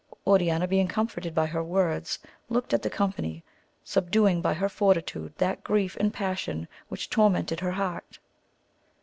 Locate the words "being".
0.67-0.87